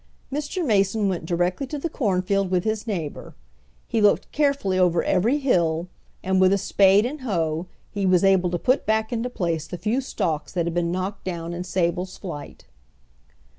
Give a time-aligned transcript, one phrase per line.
[0.33, 0.65] Mr.
[0.65, 3.35] Mason went directly to the cornfield with his neighbor.
[3.87, 5.89] He looked carefully over every hill,
[6.23, 9.77] and with a spade and hoe he was able to put back into place the
[9.77, 12.65] few stalks that had been knocked down in Sable's flight.